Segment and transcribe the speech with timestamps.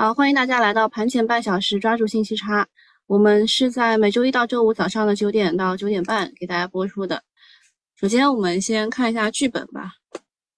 [0.00, 2.68] 好，欢迎大家来到盘前半小时，抓住信息差。
[3.06, 7.24] 我们是在每周一到周五早上的九点到九点半给大家播出的。
[7.96, 9.94] 首先，我们先看一下剧本吧。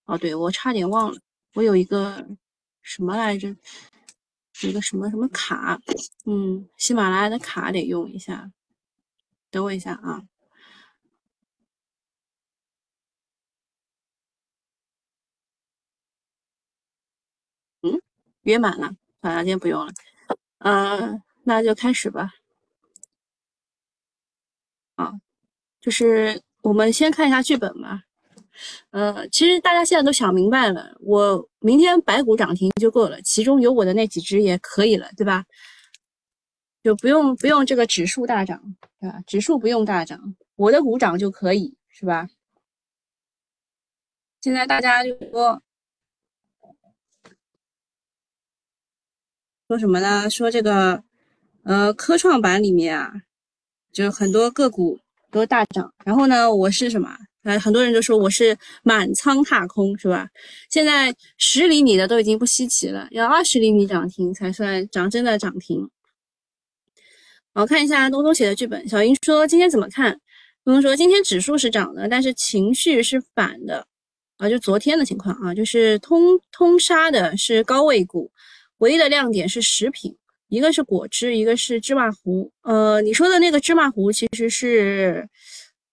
[0.04, 1.18] 哦，对，我差点忘了，
[1.54, 2.22] 我有一个
[2.82, 3.56] 什么来着？
[4.62, 5.80] 一个什么什么卡？
[6.26, 8.52] 嗯，喜马拉雅的卡得用一下。
[9.50, 10.22] 等我一下啊。
[17.82, 18.00] 嗯，
[18.42, 18.99] 约满了。
[19.22, 19.92] 好了，今天不用了。
[20.58, 22.30] 嗯，那就开始吧。
[24.94, 25.12] 啊，
[25.80, 28.02] 就是我们先看一下剧本吧。
[28.90, 35.44] 呃，其实大家现在都想明白了，我明天白股涨停就够了，其中有我的那几只也可以了，对吧？
[36.82, 39.20] 就不用不用这个指数大涨，对吧？
[39.26, 42.28] 指数不用大涨，我的股涨就可以，是吧？
[44.40, 45.62] 现在大家就说。
[49.70, 50.28] 说什么呢？
[50.28, 51.00] 说这个，
[51.62, 53.12] 呃，科创板里面啊，
[53.92, 54.98] 就很多个股
[55.30, 55.94] 都大涨。
[56.04, 57.08] 然后呢，我是什么？
[57.44, 60.28] 呃，很多人都说我是满仓踏空，是吧？
[60.70, 65.88] 现在十厘米的都已经不稀奇了，要二十厘米涨停才算涨真的涨停。
[67.54, 68.88] 好，看一下东东写的剧本。
[68.88, 70.20] 小英说今天怎么看？
[70.64, 73.86] 东东说今天指数是涨的，但是情绪是反的
[74.38, 78.32] 啊，就昨天的情况啊，就是通通杀的是高位股。
[78.80, 80.14] 唯一的亮点是食品，
[80.48, 82.50] 一个是果汁，一个是芝麻糊。
[82.62, 85.28] 呃，你说的那个芝麻糊其实是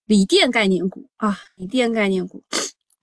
[0.06, 2.42] 锂电概念股啊，锂电概念股。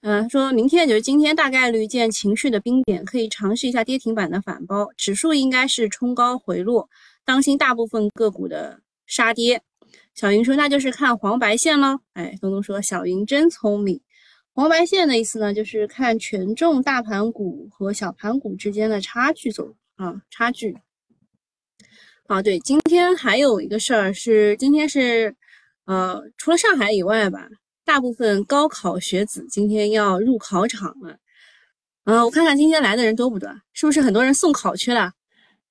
[0.02, 4.88] 嗯，说明天就是今天大概率见情绪的冰点，可以尝试一下跌停板的反包。
[4.98, 6.90] 指数应该是冲高回落，
[7.24, 9.62] 当心大部分个股的杀跌。
[10.14, 12.00] 小云说那就是看黄白线喽。
[12.14, 14.00] 哎，东东说小云真聪明。
[14.56, 20.78] 黄白线的意思呢，就是看权重大盘股和小盘股之间的差距走啊，差距。
[22.28, 25.36] 啊，对，今天还有一个事儿是，今天是，
[25.84, 27.50] 呃，除了上海以外吧，
[27.84, 31.18] 大部分高考学子今天要入考场了。
[32.06, 35.12] 啊，我看看今天来的人多不多，是不是很多人送考去了？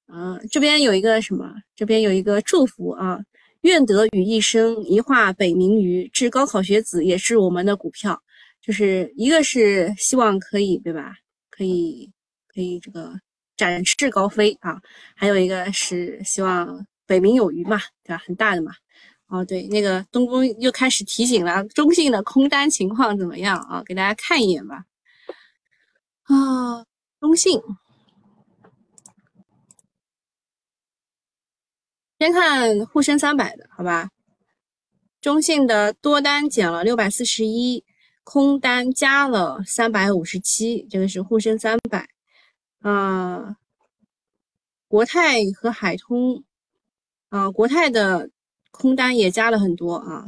[0.09, 1.55] 啊，这边有一个什么？
[1.75, 3.19] 这边有一个祝福啊，
[3.62, 8.21] 愿得与一生一化北冥鱼，致高考学子也是我们的股票。
[8.67, 11.15] 就是一个是希望可以对吧？
[11.51, 12.11] 可以
[12.49, 13.13] 可以这个
[13.59, 14.81] 展翅高飞啊，
[15.15, 18.23] 还有一个是希望北冥有鱼嘛，对吧？
[18.25, 18.73] 很大的嘛。
[19.27, 23.83] 哦，对，那个东宫又开始提醒了，中信的空单情况怎么样啊？
[23.85, 24.87] 给大家看一眼吧。
[26.23, 26.87] 啊，
[27.21, 27.61] 中信，
[32.19, 34.09] 先看沪深三百的好吧？
[35.21, 37.85] 中信的多单减了六百四十一。
[38.25, 42.09] 空单加了三百五十七，这个是沪深三百，
[42.81, 43.57] 啊，
[44.89, 46.43] 国泰和海通，
[47.29, 48.31] 啊，国泰的
[48.71, 50.25] 空单也加了很多啊。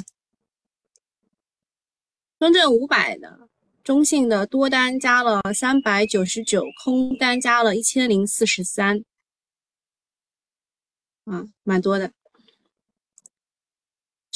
[2.38, 3.48] 中证五百的
[3.82, 9.02] 中信的多单加了三百九十九，空单加了一千零四十三，
[11.24, 12.12] 啊，蛮多的。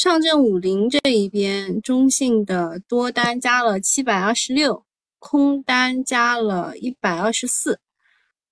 [0.01, 4.87] 上证五零这一边，中信的多单加了七百二十六，
[5.19, 7.79] 空单加了一百二十四，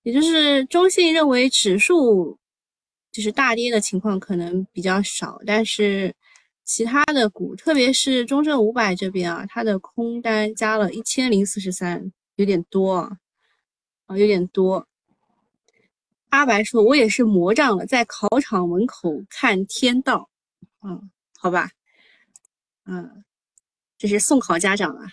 [0.03, 2.37] 也就是中信认为指数
[3.11, 6.13] 就是大跌的情况可能比较少，但是
[6.65, 12.93] 其他的股，特别是中证五百这边啊，它的空单加了一千零四十三，有点多
[14.05, 14.87] 啊，有点多。
[16.29, 20.29] 阿白说：“我也是魔障了，在考场门口看天道。”
[20.77, 21.01] 啊。
[21.41, 21.69] 好吧，
[22.85, 23.23] 嗯，
[23.97, 25.07] 这是送考家长啊，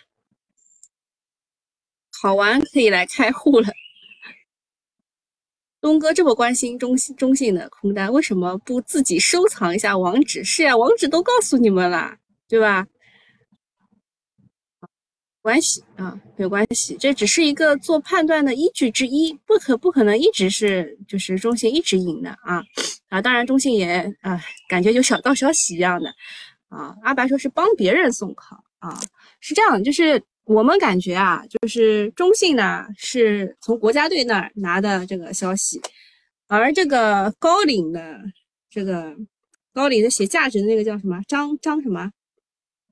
[2.21, 3.69] 考完可以来开户了。
[5.81, 10.43] 东哥这么关心中信中信的空单，为什么不自己收藏一下网址？
[10.43, 12.85] 是呀，网址都告诉你们了，对吧？
[15.47, 22.61] 关系啊，没有关系，这只是一个做判断的依据之一，不可不可能一直是就是中信一直赢的啊
[23.09, 23.23] 啊！
[23.23, 26.13] 当然中信也啊，感觉有小道消息一样的
[26.69, 26.97] 啊。
[27.05, 28.99] 阿白说是帮别人送考啊，
[29.39, 35.81] 是这样，就是我们感觉啊，就是中信呢是从国家队那儿拿的这个消息，
[36.49, 38.21] 而这个高领的
[38.69, 39.15] 这个
[39.73, 42.11] 高领的写价值的那个叫什么张张什么？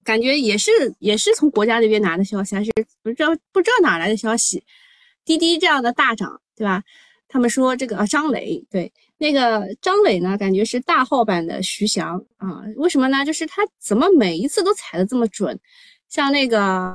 [0.05, 2.71] 感觉也是也是从国家那边拿的消息，还是
[3.03, 4.63] 不知道不知道哪来的消息。
[5.25, 6.83] 滴滴这样的大涨，对吧？
[7.27, 12.63] 他们说这个张磊，对那个张磊呢，感觉是大号版的徐翔啊。
[12.77, 13.25] 为什么呢？
[13.25, 15.59] 就是他怎么每一次都踩的这么准？
[16.09, 16.95] 像那个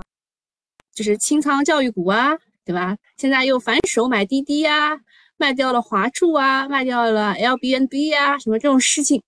[0.93, 2.95] 就是清仓教育股啊，对吧？
[3.17, 4.97] 现在又反手买滴滴呀，
[5.35, 9.21] 卖掉了华住啊，卖掉了 L B N B 啊，什么这种事情，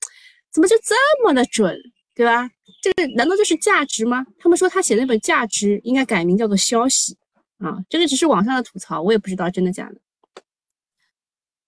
[0.53, 0.95] 怎么就这
[1.25, 1.77] 么的准，
[2.21, 2.47] 对吧？
[2.83, 4.23] 这个难道就是价值吗？
[4.37, 7.17] 他们说他写那本价值应该改名叫做消息
[7.57, 9.95] 啊，这个只是网上的吐槽，我也不知道真的假的。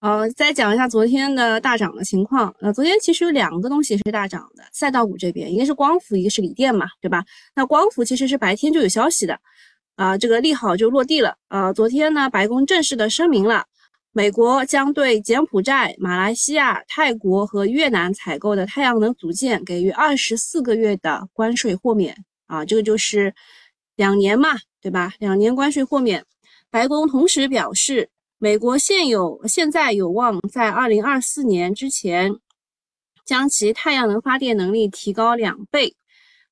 [0.02, 2.56] 呃，再讲一下昨天的大涨的情况。
[2.60, 7.26] 呃，昨天其实有两个东西是大涨的，赛道股这边，一个是光伏，一个是锂电嘛，对吧？
[7.56, 9.40] 那光伏其实是白天就有消息的，
[9.96, 11.36] 啊，这个利好就落地了。
[11.48, 13.66] 呃，昨天呢，白宫正式的声明了，
[14.14, 22.16] 美国将对柬埔寨、马来西亚、泰国和越南采购的太阳能组件给予二十四个月的关税豁免，
[22.48, 23.34] 啊，这个就是
[23.98, 24.52] 两年嘛，
[24.82, 25.14] 对吧？
[25.20, 26.24] 两年关税豁免。
[26.70, 28.10] 白宫同时表示。
[28.40, 32.36] 美国现有现在有望在二零二四年之前
[33.26, 35.96] 将其太阳能发电能力提高两倍，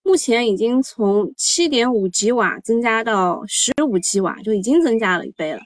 [0.01, 5.59] 目前已经从七点五吉瓦增加到十五吉瓦，就已经增加了一倍了，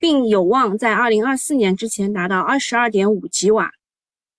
[0.00, 3.70] 并有望在二零二四年之前达到二十二点五吉瓦。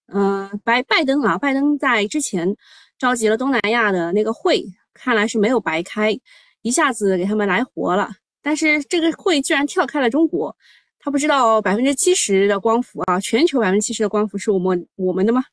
[0.08, 2.56] 嗯，拜拜登啊，拜登在之前
[2.98, 4.64] 召集了东南亚的那个会，
[4.94, 6.18] 看来是没有白开，
[6.62, 8.10] 一下子给他们来活了。
[8.42, 10.56] 但是这个会居然跳开了中国。
[11.00, 15.44] 他不知道百分之七十的光伏啊，全球百分之七十的光伏是我们我们的吗？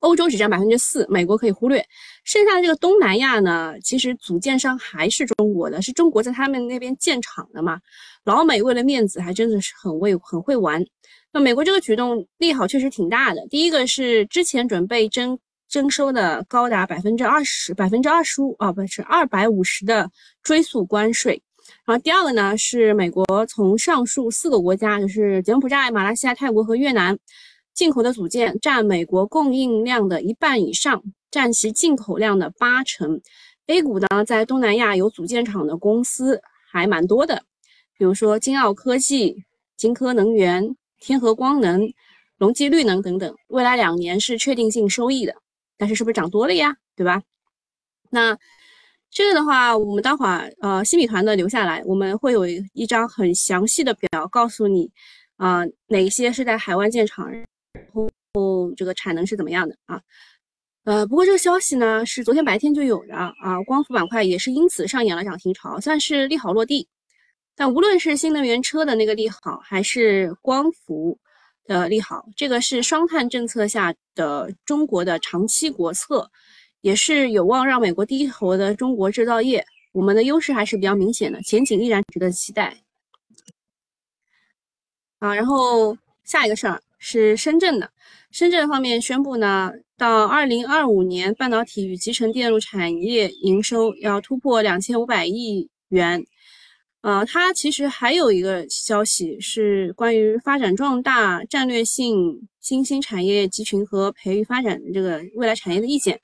[0.00, 1.84] 欧洲只占百分之四，美国可以忽略。
[2.24, 7.78] 剩下的这个东南亚呢，其实组件商还是中国的，是中国在他们那边建厂的嘛。
[8.24, 10.84] 老美为了面子，还真的是很会很会玩。
[11.32, 13.46] 那美国这个举动利好确实挺大的。
[13.48, 15.38] 第一个是之前准备征
[15.68, 20.10] 征收的高达百分之二十、百分之二十五啊，不是二百五十的
[20.42, 21.40] 追溯关税。
[21.86, 27.16] 然后第二个呢，是美国从上述四个国家，就是柬埔寨、马来西亚、泰国和越南
[27.80, 33.22] 进口的组件，占美国供应量的一半以上，占其进口量的八成。
[33.68, 37.42] A 股呢，在东南亚有组件厂的公司还蛮多的，
[37.96, 39.44] 比如说金奥科技、
[39.78, 41.90] 金科能源、天合光能、
[42.36, 45.34] 隆基绿能等等，未来两年是确定性收益的。
[45.78, 46.76] 但是是不是涨多了呀？
[46.94, 47.22] 对吧？
[48.10, 48.36] 那。
[49.10, 54.88] 这个的话，我们待会儿呃新米团的留下来，我们会有一张很详细的表，告诉你
[55.36, 57.28] 啊哪些是在海外建厂，
[57.72, 57.84] 然
[58.34, 60.00] 后这个产能是怎么样的啊。
[60.84, 66.88] 呃，不过这个消息呢是昨天白天就有的啊，光伏板块也是因此上演了涨停潮，算是利好落地。
[67.54, 71.18] 但无论是新能源车的那个利好，还是光伏
[71.64, 76.30] 的利好，这个是双碳政策下的中国的长期国策。
[76.82, 79.62] 也是有望让美国低头的中国制造业，
[79.92, 82.74] 我们的优势还是比较明显的，前景依然值得期待。
[85.18, 85.94] 啊，然后
[86.24, 87.90] 下一个事儿是深圳的，
[88.30, 96.22] 深圳方面宣布呢，到二零二五年，半导体与集成电路产业营收要突破两千五百亿元。
[97.00, 106.20] 呃，它其实还有一个消息是关于发展壮大战略性新兴产业集群和培育发展这个未来产业的意见。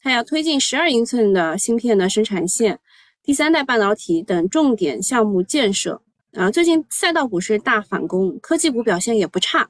[0.00, 2.78] 它要推进十二英寸的芯片的生产线、
[3.24, 6.00] 第三代半导体等重点项目建设。
[6.34, 9.68] 啊，最近赛道股是大反攻，科技股表现也不差。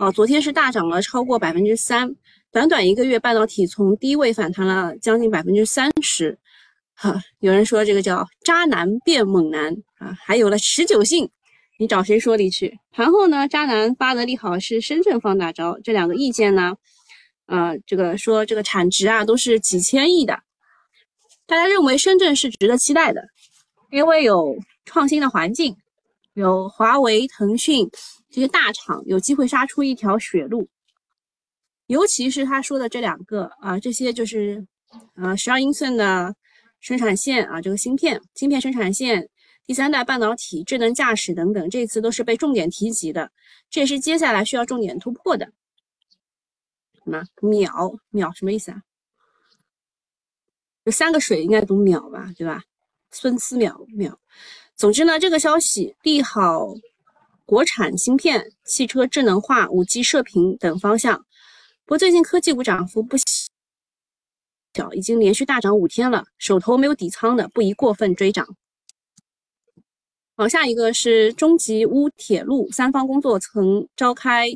[0.00, 2.16] 啊，昨天是大涨了超过百分之三，
[2.50, 6.38] 短短一个月，半导体从低位反弹了将近百分之三十。
[6.94, 11.28] 哈，有人说这个叫渣男变猛男啊，还有了持久性，
[11.78, 12.78] 你找谁说理去？
[12.90, 16.76] 盘后呢，渣男发的利好是深圳放大招，这两个意见呢？
[17.44, 20.38] 呃，这个说这个产值啊都是几千亿的，
[21.46, 23.20] 大家认为深圳是值得期待的，
[23.90, 25.76] 因为有创新的环境，
[26.32, 27.90] 有华为、腾讯
[28.30, 30.68] 这些大厂有机会杀出一条血路，
[31.86, 34.64] 尤其是他说的这两个啊，这些就是
[35.16, 36.34] 呃十二英寸的
[36.78, 39.28] 生产线啊，这个芯片、芯片生产线、
[39.66, 43.30] 第三代半导体、智能驾驶等等，这次都是被重点提及的，
[43.68, 45.52] 这也是接下来需要重点突破的。
[47.02, 48.82] 什么秒秒什么意思啊？
[50.84, 52.62] 有三个水应该读秒吧，对吧？
[53.10, 54.16] 孙思邈秒。
[54.76, 56.72] 总之呢，这个消息利好
[57.50, 61.18] 国产芯片、汽车智能化、五 G 射频等方向。
[61.84, 63.16] 不过最近科技股涨幅不
[64.72, 68.46] 小，已经连续大涨五天了，手头没有底仓的不宜过分追涨。
[70.36, 74.46] 好，下一个是中吉乌铁路三方工作层召开。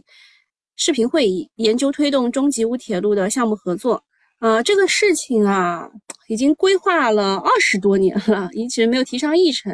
[0.77, 4.05] 视频会议研究推动中吉乌铁路的项目合作，
[4.41, 5.89] 呃，这个事情啊，
[6.29, 9.73] 已经规划了二十多年了， 一直没有提上议程。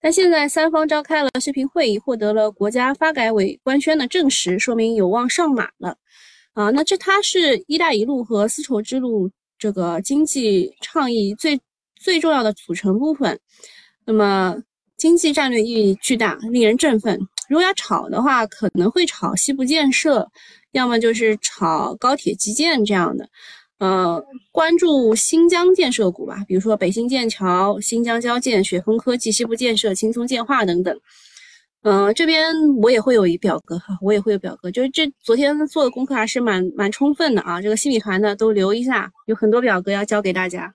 [0.00, 5.96] 但现在三方召开了视频会议，获得了国家发改委官宣的证实，说明有望上马了。
[6.54, 11.60] 啊，那这它是一带一路和丝绸之路这个经济倡议最
[12.00, 13.38] 最重要的组成部分。
[14.06, 14.56] 那么
[14.96, 17.18] 经济战略意义巨大，令人振奋。
[17.50, 20.26] 如果要炒的话，可能会炒西部建设，
[20.72, 23.28] 要么就是炒高铁基建这样的。
[23.78, 30.98] 呃，关注新疆建设股吧，比如说北新建桥、新疆交建、雪峰科技、西部建设、青松建化等等。
[31.82, 32.52] 嗯，这边
[32.82, 37.60] 我也会有一表格哈，我也会有表格，就是这昨天做的功课还是蛮蛮充分的啊。
[37.62, 40.74] 这个新米团的都留一下，有很多表格要交给大家。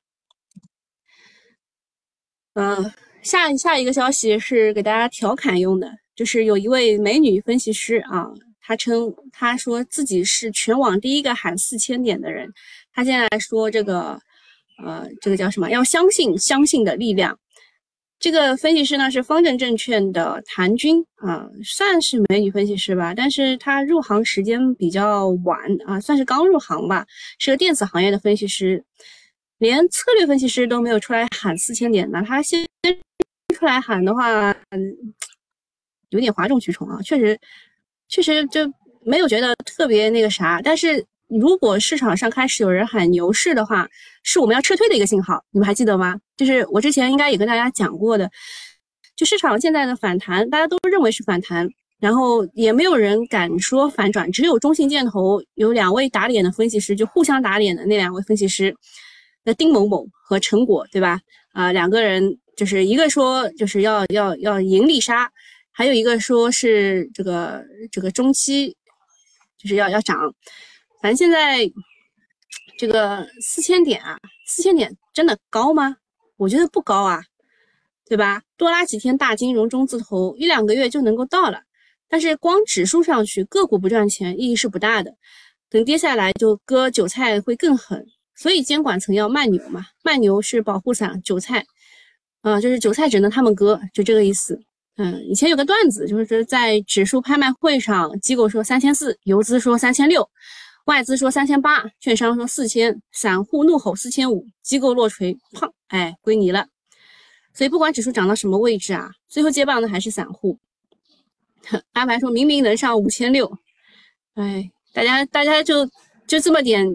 [2.53, 2.91] 嗯，
[3.23, 8.29] 下下一个消息是给大家调侃用的，就是有一位美女分析师啊，
[8.61, 12.49] 她称她说自己是全网第一个喊四千点的人，
[12.93, 14.19] 他现在说这个
[14.83, 15.69] 呃，这个叫什么？
[15.69, 17.37] 要相信相信的力量。
[18.19, 25.57] 这个分析师呢是方正证券的谭军啊，算是美女分析师吧，但是她入行时间比较晚
[25.87, 27.05] 啊，算是刚入行吧，
[27.39, 28.83] 是个电子行业的分析师，
[29.57, 32.63] 连策略分析师都没有出来喊四千点呢，他先
[33.55, 34.55] 出来喊的话，
[36.09, 37.39] 有点哗众取宠啊，确实，
[38.07, 38.71] 确实就
[39.03, 41.03] 没有觉得特别那个啥，但是。
[41.39, 43.87] 如果市场上开始有人喊牛市的话，
[44.21, 46.19] 是我们要撤退的一个信号，你们还记得吗？
[46.35, 48.29] 就是我之前应该也跟大家讲过的，
[49.15, 51.69] 就市场现在的反弹，大家都认为是反弹，
[51.99, 58.75] 然后也没有人敢说反转，只有中信建投有两位打脸的分析师，就互相打脸的那两位分析师，
[59.45, 61.21] 那丁某某和陈果，对吧？
[61.53, 65.31] 啊，两个人就是一个说就是要要要盈利杀，
[65.71, 68.75] 还有一个说是这个这个中期
[69.57, 70.17] 就是要要涨。
[71.01, 71.69] 反正现在
[72.77, 75.97] 这个四千点啊，四千点真的高吗？
[76.37, 77.23] 我觉得不高啊，
[78.05, 78.41] 对吧？
[78.55, 81.61] 多拉几天大金融中字头，一两个月就能够到了。
[82.07, 85.15] 但是光指数上去，个股不赚钱，意义是不大的。
[85.69, 88.05] 等跌下来就割韭菜会更狠，
[88.35, 91.65] 所以监管层要慢牛嘛，慢牛是保护伞，韭菜
[92.41, 94.59] 啊，就是韭菜只能他们割，就这个意思。
[94.97, 100.29] 嗯，以前有个段子，就是在指数拍卖会上，机构说三千四，游资说三千六。
[100.85, 106.67] 外资说三千八，券商说四千，散户怒吼四千五，机构落锤，砰，哎，归你了。
[107.53, 110.57] 所以不管指数涨到什么位置啊，最后接棒的还是散户。
[111.93, 113.57] 阿白说明明能上五千六，
[114.33, 115.85] 哎，大家大家就
[116.25, 116.85] 就这么点，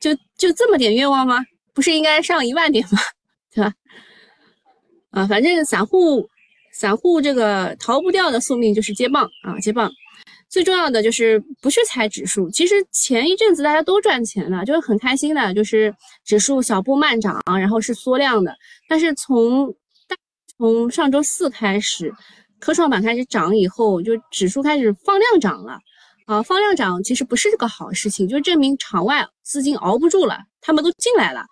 [0.00, 1.44] 就就这么点愿望吗？
[1.72, 2.98] 不是应该上一万点吗？
[3.54, 3.74] 对吧？
[5.10, 6.28] 啊，反正散户
[6.72, 9.90] 散户这个逃不掉的宿命就是接棒啊，接棒。
[10.48, 18.56] 最重要的就是不是猜指数，其实前一阵子大家都赚钱了，就是很开心的，就是指数小步慢涨，然后是缩量的。
[18.88, 19.66] 但是从
[20.08, 20.16] 大
[20.56, 22.14] 从上周四开始，
[22.58, 25.78] 科创板开始涨以后，就指数开始放量涨了
[26.26, 31.44] 啊，放量涨其实不是个好事情，就证明场外资金熬不住了，他们都进来了。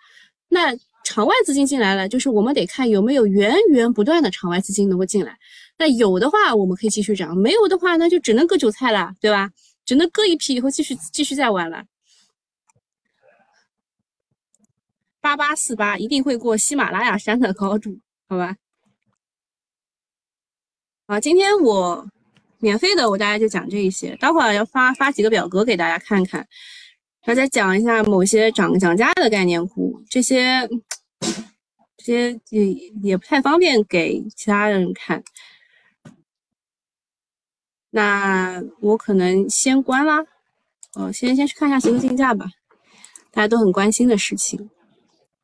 [0.48, 0.72] 那
[1.04, 5.38] 场外资金进来了，就是我们得看有没有源源不断的场外资金能够进来。
[5.78, 9.50] 那有的话，我们可以继续涨；没有的话，那就只能割韭菜了，对吧？
[9.84, 11.84] 只能割一批，以后继续继续再玩了。
[15.20, 18.56] 八八四八一定会过喜马拉雅山的高度，好吧？
[21.06, 22.08] 啊，今天我
[22.58, 24.16] 免费的，我大概就讲这一些。
[24.16, 26.48] 待会儿要发发几个表格给大家看看，
[27.26, 30.68] 大家讲一下某些涨涨价的概念股，这些
[31.96, 32.66] 这些也
[33.02, 35.24] 也不太方便给其他人看。
[37.88, 40.26] 那我可能先关啦，
[40.96, 42.44] 哦，先先去看一下新兴竞价吧，
[43.30, 44.68] 大家都很关心的事情。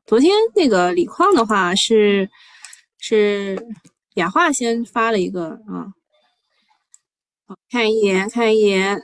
[0.05, 2.29] 昨天那个锂矿的话是
[2.99, 3.57] 是
[4.13, 5.89] 雅化先发了一个啊，
[7.47, 9.01] 好看一眼看一眼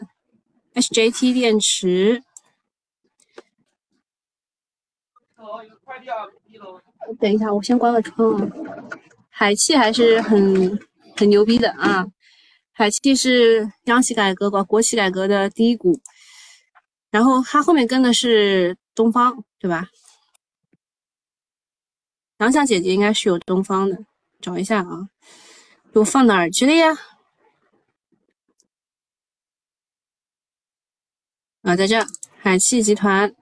[0.76, 2.22] ，HJT 电池。
[7.20, 8.50] 等一下，我先关个窗啊。
[9.30, 10.80] 海汽还是很
[11.16, 12.06] 很牛逼的啊。
[12.74, 16.00] 海汽是央企改革、国国企改革的第一股，
[17.12, 19.88] 然后它后面跟的是东方，对吧？
[22.40, 23.98] 杨夏姐姐应该是有东方的，
[24.40, 25.10] 找一下啊，
[25.94, 26.96] 我放哪儿去了呀？
[31.64, 32.06] 啊，在这，
[32.40, 33.34] 海汽集团，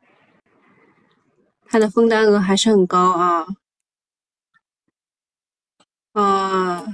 [1.76, 3.46] 它的封单额还是很高啊，
[6.14, 6.86] 啊。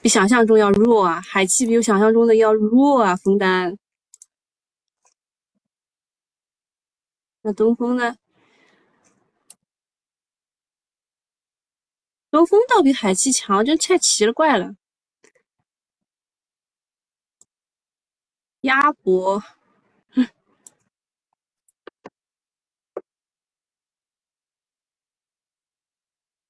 [0.00, 3.76] 比想象中要弱啊，海气比我想象中的要弱啊，封单。
[7.42, 8.16] 那东风呢？
[12.30, 14.74] 东风倒比海气强，真太奇了怪了。
[18.62, 19.42] 鸭脖，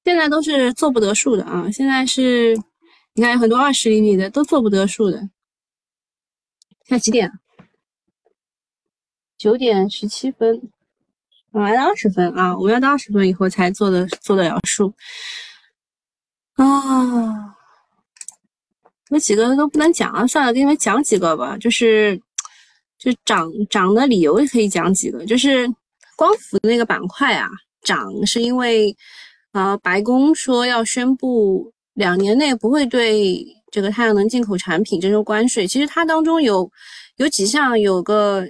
[0.03, 2.57] 现在都是做不得数的啊，现在是。
[3.15, 5.19] 你看，有很多二十厘米的都做不得数的。
[6.87, 7.31] 现在几点？
[9.37, 10.59] 九点十七分，
[11.51, 12.57] 啊，要二十分啊！
[12.57, 14.91] 我们要到二十分以后才做的做得了数
[16.55, 17.53] 啊。
[19.09, 21.55] 有几个都不能讲啊，算了，给你们讲几个吧。
[21.59, 22.19] 就是，
[22.97, 25.23] 就涨涨的理由也可以讲几个。
[25.27, 25.71] 就是
[26.15, 27.47] 光伏的那个板块啊，
[27.83, 28.97] 涨是因为，
[29.53, 35.65] 呃，白宫说要宣布两年内不会对这个太阳能进口产品征收关税。
[35.65, 36.69] 其实它当中有
[37.17, 38.45] 有几项有个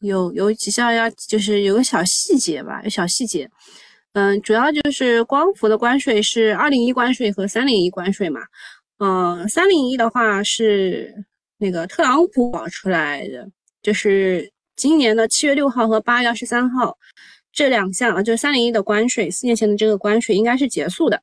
[0.00, 3.50] 有有几项要就是有个小细节吧，有小细节。
[4.12, 8.40] 嗯，主要就是光伏的关税是二零一关税和三零一关税嘛。
[8.98, 11.14] 呃，三零一的话是
[11.58, 13.48] 那个特朗普搞出来的，
[13.82, 16.96] 就是今年的七月六号和八月二十三号
[17.52, 21.20] 这两项啊，就是三零一的关税，四年前的这个关税应该是结束的。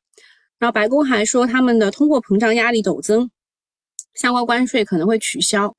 [0.58, 3.30] 然后白宫还说他们的通货膨胀压力陡增，
[4.14, 5.74] 相关关税可能会取消。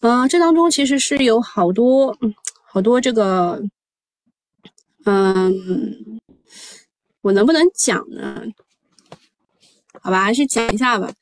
[0.00, 2.16] 嗯，这当中其实是有好多
[2.64, 3.62] 好多这个，
[5.04, 5.54] 嗯，
[7.20, 8.42] 我能不能讲呢？
[10.00, 11.12] 好吧，还是讲一下吧。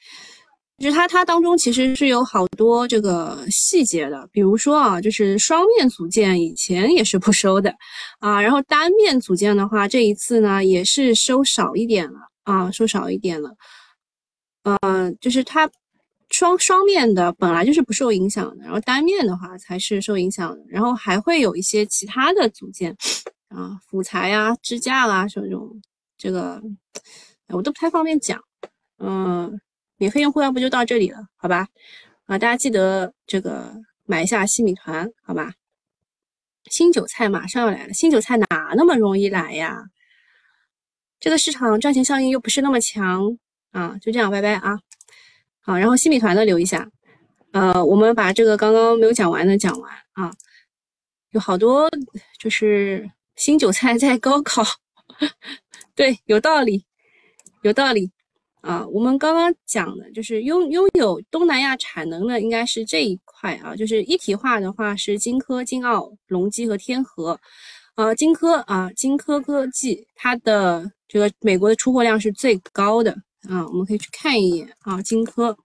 [0.80, 7.70] 就是它它当中其实是有好多这个细节的，比如说啊，就是双面组件以前也是不收的
[8.18, 13.54] 啊，然后单面组件的话，这一次呢也是收少一点了啊，收少一点了。
[14.62, 15.70] 嗯，就是它
[16.30, 22.96] 双双面的本来就是不受影响的，然后单面的话才是受影响的，然后还会有一些其他的组件
[23.50, 25.68] 啊，辅材啊、支架啊这种，
[26.16, 26.62] 这个
[27.48, 28.42] 我都不太方便讲。
[28.98, 29.60] 嗯，
[30.00, 31.68] 免费用户要不就到这里了，好吧？
[32.24, 33.70] 啊，大家记得这个
[34.06, 35.52] 买一下西米团，好吧？
[36.70, 39.84] 新韭菜马上要来了，新韭菜哪那么容易来呀？
[41.20, 43.36] 这个市场赚钱效应又不是那么强
[43.72, 44.80] 啊，就这样，拜拜啊！
[45.60, 46.90] 好，然后西米团的留一下。
[47.52, 50.32] 呃，我们把这个刚刚没有讲完的讲完啊，
[51.32, 51.90] 有好多
[52.38, 54.62] 就是新韭菜在高考，
[55.94, 56.86] 对，有道理，
[57.60, 58.10] 有道理。
[58.62, 63.74] 啊，我们刚刚讲的就是拥拥有东南亚产能的，应该是这一块啊。
[63.74, 67.38] 就是一体化的话是金科、金奥、隆基和天合。
[67.96, 73.12] 呃，金科啊，金科科技它的这个美国的出货量是最高的
[73.48, 73.66] 啊。
[73.68, 75.56] 我们可以去看一眼啊，金科。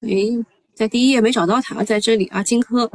[0.00, 0.10] 哎，
[0.74, 2.90] 在第一页没找到它，在这里啊，金科。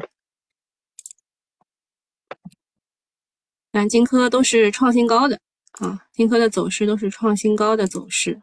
[3.79, 5.39] 但金科都是创新高的
[5.73, 8.41] 啊，金科的走势都是创新高的走势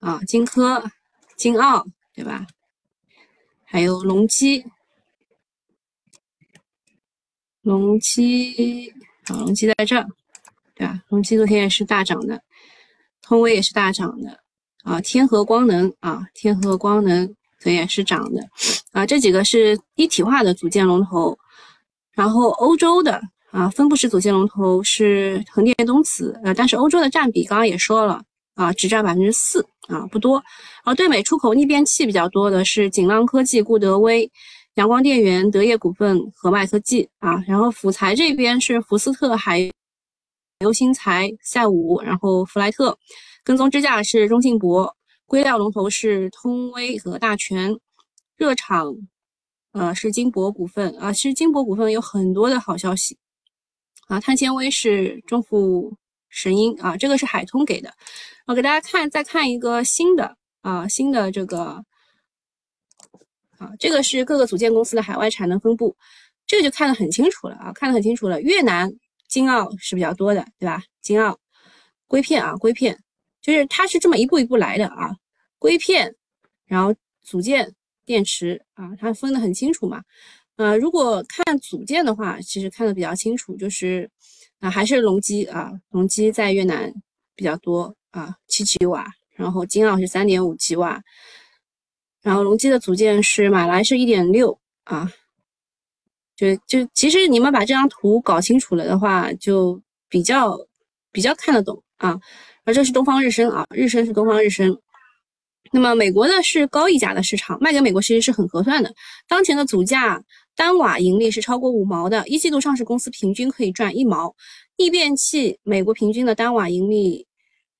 [0.00, 0.90] 啊，金科、
[1.36, 2.44] 金奥对吧？
[3.64, 4.64] 还有隆基，
[7.62, 8.92] 隆基
[9.28, 10.04] 啊，隆基在这儿
[10.74, 11.00] 对吧？
[11.06, 12.42] 隆基昨天也是大涨的，
[13.22, 14.42] 通威也是大涨的
[14.82, 17.24] 啊，天合光能啊，天合光能
[17.60, 18.42] 昨天也是涨的
[18.90, 21.38] 啊，这几个是一体化的组件龙头，
[22.10, 23.22] 然后欧洲的。
[23.56, 28.22] 啊，分布式组件龙头是横店东磁，呃，但是欧洲的占比刚刚也说了
[28.54, 30.34] 啊，只占百分之四啊，不多。
[30.34, 34.30] 然后对美出口逆变器比较多的是锦浪科技、固德威、
[34.74, 37.42] 阳光电源、德业股份、和迈科技啊。
[37.48, 39.58] 然后辅材这边是福斯特、海
[40.58, 42.98] 流新材、赛武，然后弗莱特。
[43.42, 47.74] 跟踪支架是中信博，硅料龙头是通威和大全，
[48.36, 48.94] 热场
[49.72, 51.10] 呃是金博股份啊。
[51.10, 53.16] 其实金博股份有很多的好消息。
[54.06, 55.96] 啊，碳纤维是中富
[56.28, 57.92] 神鹰啊，这个是海通给的。
[58.46, 61.84] 我给大家看，再看一个新的啊，新的这个
[63.58, 65.96] 啊，这个是各个组件公司的海外产能分布，
[66.46, 68.40] 这个就看得很清楚了啊，看得很清楚了。
[68.40, 68.92] 越南
[69.26, 70.84] 金澳是比较多的，对吧？
[71.00, 71.36] 金澳
[72.06, 73.02] 硅片啊，硅片
[73.42, 75.16] 就是它是这么一步一步来的啊，
[75.58, 76.14] 硅片，
[76.66, 80.04] 然后组件、电池啊，它分得很清楚嘛。
[80.56, 84.10] 呃，如果看组件的话，其实看的比较清楚，就是
[84.58, 86.90] 啊，还是隆基啊，隆基在越南
[87.34, 90.98] 比较多啊，七七瓦，然后金澳是三点五七瓦，
[92.22, 95.12] 然后隆基的组件是马来是一点六啊，
[96.34, 100.58] 就就其实你们把这张图搞清楚了的话，就比较
[101.12, 102.18] 比较看得懂啊。
[102.64, 104.80] 而这是东方日升啊，日升是东方日升。
[105.70, 108.94] 那么美国呢是高溢价的市场，卖给美国其实是很合算的，
[109.28, 110.24] 当前的组价。
[110.56, 114.34] 单瓦盈利是超过五毛的，一季度上市公司平均可以赚一毛。
[114.78, 117.26] 逆变器美国平均的单瓦盈利，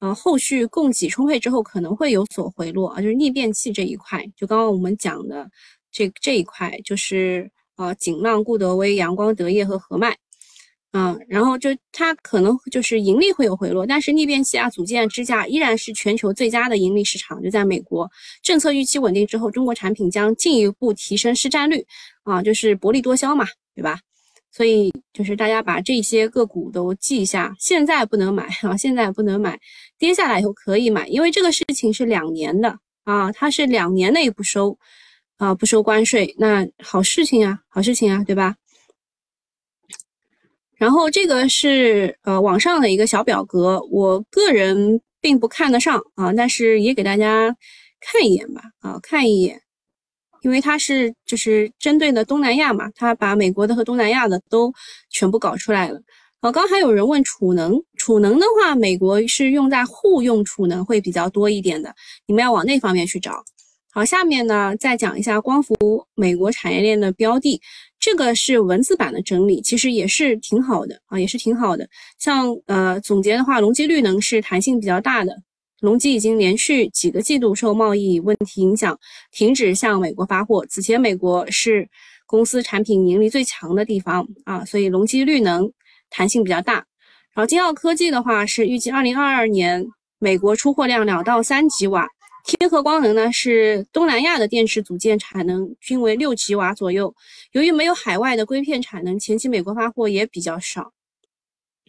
[0.01, 5.49] 呃，后续供给充沛之后可能会有所回落啊，就是逆变器这一块，就刚刚我们讲的
[5.91, 10.17] 这这一块，就是呃，锦浪、固德威、阳光、德业和和迈。
[10.93, 18.11] 嗯，然后就它可能就是盈利会有回落，但是逆变器啊、组件、支架依然是全球最佳的盈利市场，就在美国。
[18.43, 21.85] 政策预期稳定之后，中国产品将进一步提升市占率，
[22.23, 23.99] 啊，就是薄利多销嘛，对吧？
[24.53, 29.59] 所以就是大家把这些个股都记一下，现在不能买啊，现在不能买，
[29.99, 34.79] 跌下来以后可以买，因为这个事情是两年的啊，它是两年内不收
[35.37, 38.55] 啊，不收关税，那好事情啊，好事情啊，对吧？
[40.77, 47.57] 然后这个是呃网上的一个小表格，我个人并不看得上啊，但是也给大家
[48.01, 49.61] 看一眼吧啊，看一眼，
[50.43, 54.73] 因为它是就是针对的东南亚嘛，它把美国的和东南亚的都
[55.11, 56.01] 全部搞出来了。
[56.41, 61.95] 啊，刚还有人问储能，储能的话，美国是用在户用储能会比较多一点的，
[62.27, 63.43] 你们要往那方面去找。
[63.91, 67.63] 好，下面呢再讲一下光伏美国产业链的标的。
[68.07, 71.89] 这个是文字版的整理，其实也是挺好的啊，也是挺好的。
[72.21, 75.37] 像呃总结的话，隆基绿能是弹性比较大的，
[75.81, 78.97] 隆基已经连续几个季度受贸易问题影响，
[79.33, 80.65] 停止向美国发货。
[80.67, 81.89] 此前美国是
[82.29, 85.69] 公司产品盈利最强的地方啊，所以隆基绿能
[86.09, 86.75] 弹性比较大。
[87.35, 89.85] 然后金奥科技的话是预计二零二二年
[90.21, 92.07] 美国出货量两到三吉瓦。
[92.47, 97.13] 天合光能呢是东南亚的电池组件产能均为六吉瓦左右，
[97.51, 100.93] 由于没有海外的硅片产能，前期美国发货也比较少。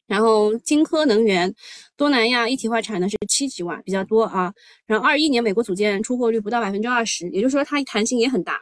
[0.08, 1.54] 然后金科能源
[1.96, 4.52] 东南亚一体化产能是七吉瓦，比较多啊。
[4.88, 8.60] 然后二一年美国组件出货率不到百分之二十，也就是说它弹性也很大。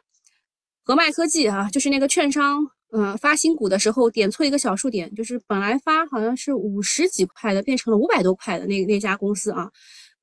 [0.83, 9.71] 和脉科技啊，就是那个券商，嗯，发新股的时候点错一个小数点，就是本来发好像是五十几块的，变成了五百多块的那那家公司啊。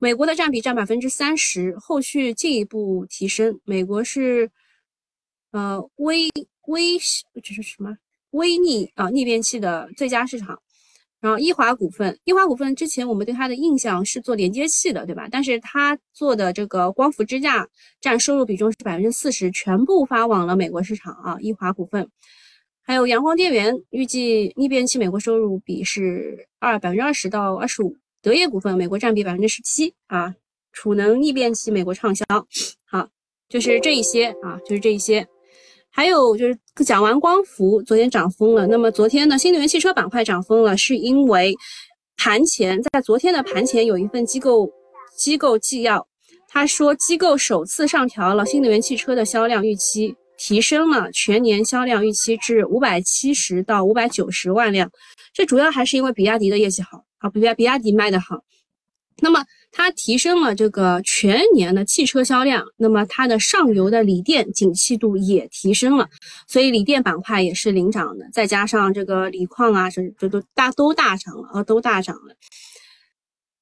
[0.03, 3.57] 美国的占比占百分之三十，后续进一步提升。
[3.63, 4.51] 美国是，
[5.51, 6.27] 呃，微
[6.67, 6.99] 微
[7.41, 7.95] 这是什么？
[8.31, 10.59] 微逆啊，逆变器的最佳市场。
[11.21, 15.29] 然后易华股份，易华股份之前我们对它的印象是做连接器的，对吧？
[15.31, 17.65] 但是它做的这个光伏支架
[18.01, 21.37] 占收入比重是百分之四十，全部发往了美国市场啊。
[21.39, 22.09] 易华股份，
[22.81, 27.95] 还有阳光电源，预计逆变器美国收入比是二百分之二十到二十五。
[28.23, 30.33] 德业股份，美国占比百分之十七啊，
[30.71, 32.25] 储能逆变器美国畅销，
[32.85, 33.09] 好，
[33.49, 35.27] 就是这一些啊，就是这一些，
[35.91, 38.65] 还有就是讲完光伏，昨天涨疯了。
[38.65, 41.53] 那么昨天呢，新能源汽车板块涨疯了，是因为
[42.15, 44.71] 盘前在昨天的盘前有一份机构
[45.17, 46.07] 机构纪要，
[46.47, 54.89] 他说机构首次上调了新能源汽车的销量预期，提升了全年销量预期至五百七十到五百九十万辆，
[55.33, 57.03] 这主要还是因为比亚迪的业绩好。
[57.23, 58.43] 啊，比亚比亚迪卖的好，
[59.21, 66.09] 那么它提升了这个全年的汽车销量，那么它的上游的锂电景气度也提升了，
[66.47, 72.35] 所以锂电板块也是领涨的，再加上这个锂矿啊，这这都大都大涨了啊，都大涨了。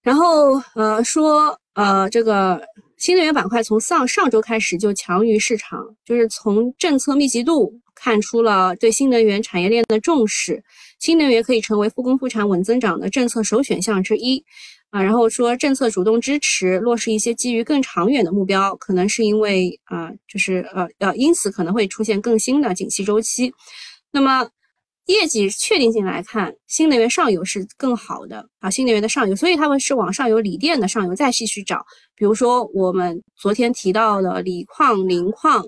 [0.02, 2.64] 然后呃说呃这个
[3.02, 10.64] 新能源板块从上上周开始就强于市场，就是从政策密集度看出了对新能源产业链的重视。
[11.00, 14.46] 新能源可以成为复工复产稳增长的政策首选项之一，
[14.92, 23.52] 啊，然后说政策主动支持落实一些基于更长远的目标，可能是因为啊，就是呃呃，因此可能会出现更新的景气周期。
[24.12, 24.48] 那么
[25.12, 35.66] 业绩确定性来看，新能源上游是更好的啊，新能源的上游，所以他们是往上游锂电的上游再继续找，比如说我们昨天提到的锂矿、磷矿、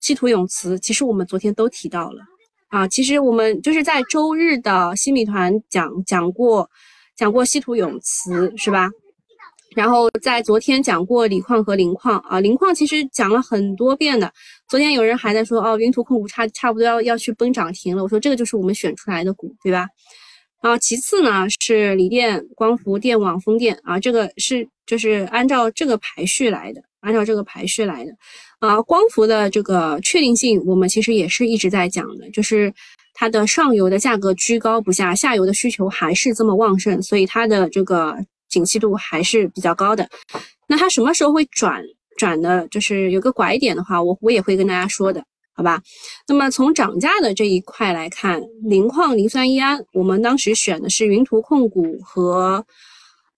[0.00, 2.20] 稀土永磁，其实我们昨天都提到了。
[2.68, 6.68] 啊，其实我们就是在周日的新米团讲讲过，
[7.16, 8.90] 讲过稀土永磁是吧？
[9.76, 14.32] 然后在昨天讲过锂矿和磷矿啊，磷矿其实讲了很多遍的。
[14.70, 18.02] 昨天有人还在说哦，云图控股差差不多要要去崩涨停了。
[18.02, 19.86] 我说这个就是我们选出来的股，对吧？
[20.62, 28.12] 然后其次呢是锂电、光伏、电网、风电啊，这个是就是按照这个排序来的，按照这个排序来的。
[28.60, 32.72] 啊，光伏的这个确定性，我们其实也是一直在讲的，就是
[33.12, 38.16] 它的上游的价格居高不下，下游的需求还是这么旺盛，所以它的这个
[38.48, 40.08] 景气度还是比较高的。
[40.66, 41.82] 那它什么时候会转
[42.16, 42.66] 转的？
[42.68, 45.82] 就是有个拐点的话，我我也会跟大家说的，好吧？
[46.26, 52.64] 那么从涨价的这一块来看，磷矿磷酸一铵，我们当时选的是云图控股和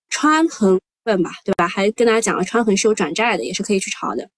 [0.08, 1.68] 川恒问吧，对吧？
[1.68, 4.28] 还跟大家讲了，川恒是有转债的，也是可以去炒的。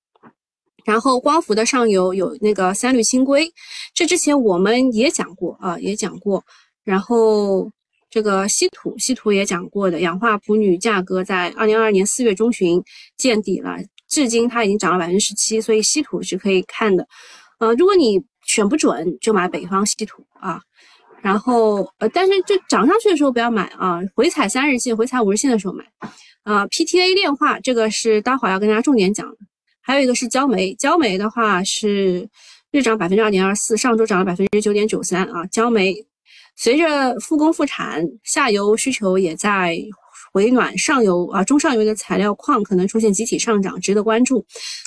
[0.84, 3.52] 然后光伏的上游有那个三氯氢硅，
[3.94, 6.42] 这之前我们也讲过啊，也讲过。
[6.82, 7.70] 然后
[8.10, 12.82] 这个稀土，稀土也讲过的，氧化钴铝价格在二零二二年四月中旬
[13.16, 13.76] 见底了，
[14.08, 17.06] 至今它已经涨了百分之十七，所以稀土是可以看的。
[17.60, 20.60] 呃，如果你选不准，就买北方稀土啊。
[21.22, 25.84] 然后呃，但是就涨上去的时候不要买啊，回踩三日线、回踩五日线的时候买。
[26.42, 29.36] 啊，PTA 炼化这个是待会儿要跟大家重点讲的。
[29.82, 32.26] 还有一个是焦煤，焦煤的话是
[32.70, 35.44] 日涨百分之二点二四，上周涨了百分之九点九三啊。
[35.46, 35.94] 焦煤
[36.62, 39.78] 随着复工复产，下游需求也在
[40.30, 44.44] 回暖，上游啊中上游的材料矿可能出现集体上涨，值得关注。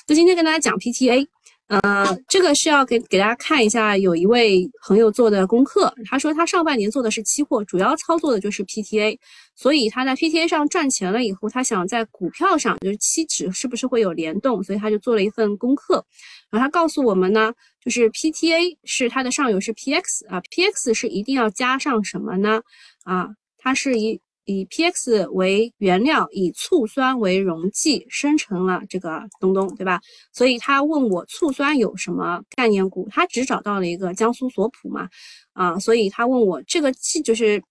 [0.07, 1.25] 那今天跟大家讲 PTA。
[1.67, 5.91] 呃，这个是要给给大家看一下，有一位朋友做的功课。
[6.06, 9.17] 他说他上半年做的是期货，主要操作的就是 PTA，
[9.56, 16.06] 所以他在 PTA 上赚钱了以后，他想在股票上，就是期指是不是会有联动，所以他就做了一份功课。
[16.52, 17.52] 然后他告诉我们呢，
[17.84, 22.62] 就是 PTA 是它的上游是 PX 啊，PX 是一定要加上什么呢？
[23.04, 24.19] 啊，它是一。
[24.45, 30.01] 以 PX 为原料，以醋酸为溶剂，生成了这个东东，对吧？
[30.34, 35.08] 所以他问我醋酸有什么概念股，他只找到了一个江苏索普嘛，
[35.53, 37.63] 啊，所以他问我这个继就是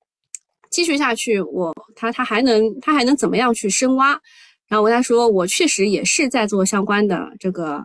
[0.70, 4.18] 继续下去，我他他还能他还能怎么样去深挖？
[4.68, 7.85] 然后我跟他说，我确实也是在做相关的这个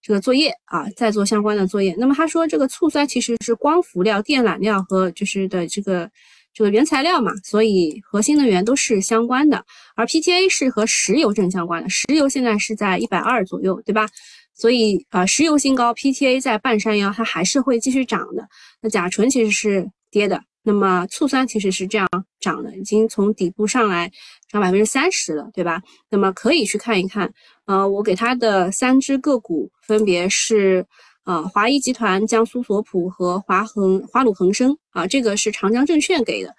[0.00, 1.94] 这个作业啊，在做相关的作业。
[1.98, 6.10] 那么他说这个醋酸其实是光伏料、电缆料和就是的这个。
[6.54, 9.64] 这个原材料嘛，所以和新能源都是相关的，
[9.96, 14.06] 而 PTA 是和石油正相关的，石油现在是在一百二左右，对吧？
[14.54, 18.46] 所以啊，石油新高，PTA 在半山腰，它还是会继续涨的。
[18.82, 22.06] 那甲醇其实是跌的，那么醋酸其实是这样
[22.38, 24.12] 涨的，已经从底部上来
[24.50, 25.80] 涨百分之三十了，对吧？
[26.10, 27.32] 那么可以去看一看，
[27.64, 30.86] 呃，我给它的三只个股分别是。
[31.24, 36.52] 啊，华谊集团、江苏索普和华恒、华鲁恒生啊，这个是长江证券给的，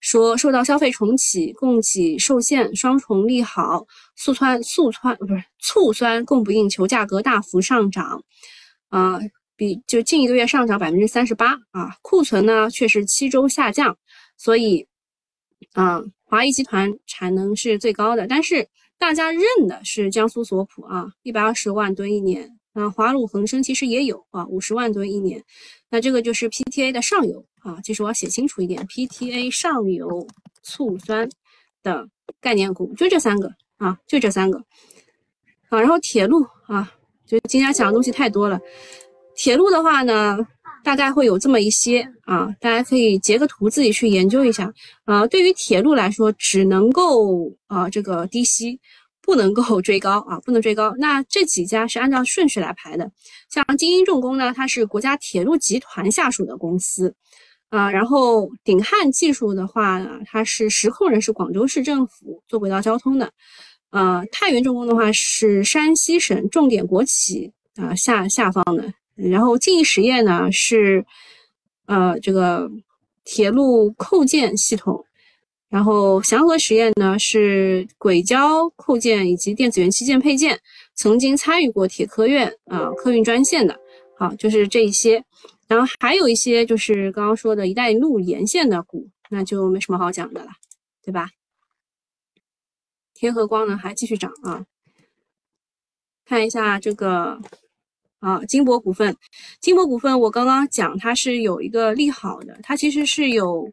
[0.00, 8.20] 说受到消费重启、供给受限双重利好，醋酸、醋酸不是醋酸供不应求，价格大幅上涨，
[8.88, 9.20] 啊，
[9.54, 13.96] 比就近一个月上涨百分之三十八啊，库存呢却是七周下降，
[14.36, 14.84] 所以，
[15.74, 22.57] 啊，华谊集团产能是最高的，但是大家认的是江苏索普啊，一百二十万吨一年。
[22.78, 25.42] 啊，华鲁恒生其实也有啊，五十万吨一年。
[25.90, 30.24] 那这个就是 PTA 的上游啊，其实我要写清楚一点，PTA 上游
[30.62, 31.28] 醋酸
[31.82, 32.08] 的
[32.40, 34.58] 概念股就这三个啊，就这三个。
[35.70, 36.88] 啊，然后铁路啊，
[37.26, 38.60] 就今天讲的东西太多了。
[39.34, 40.38] 铁路的话呢，
[40.84, 44.72] 大概会有这么一些啊，大家可以截个图自己去研究一下。
[45.04, 48.78] 啊，对于铁路来说，只能够啊这个低吸。
[49.28, 50.94] 不能够追高啊，不能追高。
[50.96, 53.12] 那这几家是按照顺序来排的，
[53.50, 57.14] 像精英重工呢，它是国家铁路集团下属的公司
[57.68, 57.90] 啊。
[57.90, 63.30] 然后鼎汉技术的话呢，它是实控人是广州市政府做轨道交通的。
[63.90, 68.90] 呃，太原重工的话是山西省重点国企啊下下方的。
[69.14, 71.04] 然后晋益实业呢是
[71.84, 72.66] 呃这个
[73.26, 75.04] 铁路扣件系统。
[75.68, 80.58] 然后祥和实验呢是轨交扣件以及电子元器件配件，
[80.94, 83.78] 曾经参与过铁科院啊客运专线的，
[84.16, 85.22] 好就是这一些，
[85.66, 90.52] 然后还有一些就是刚刚说的一带一路沿线的股，那就没什么好讲的了，
[91.02, 91.28] 对吧？
[93.12, 94.64] 天和光呢还继续涨啊，
[96.24, 97.38] 看一下这个
[98.20, 99.14] 啊金博股份，
[99.60, 103.70] 金博股份我刚刚讲它是有一个利好的，它其实是有。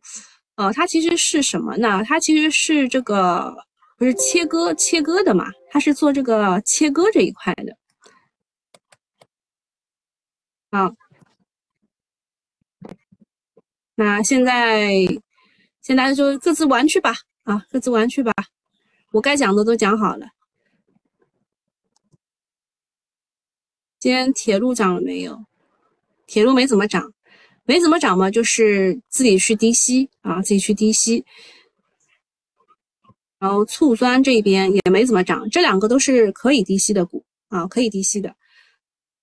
[0.55, 2.03] 呃，它其实是什么呢？
[2.05, 3.55] 它其实是这个
[3.97, 5.51] 不是切割切割的嘛？
[5.69, 7.77] 它是做这个切割这一块的。
[10.69, 10.91] 啊，
[13.95, 14.91] 那现在
[15.81, 17.13] 现在就各自玩去吧，
[17.43, 18.33] 啊，各自玩去吧。
[19.11, 20.27] 我该讲的都讲好了。
[23.99, 25.45] 今天铁路涨了没有？
[26.27, 27.11] 铁路没怎么涨。
[27.65, 31.25] 没怎么涨嘛，就是自己去低吸啊，自己去低吸。
[33.37, 38.35] 然后醋酸这边也没怎么涨，这两个都是可以低吸的股啊，可以低吸的，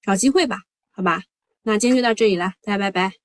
[0.03, 0.59] 找机会吧，
[0.91, 1.23] 好吧。
[1.63, 3.22] 那今天就到这里了，大家拜拜。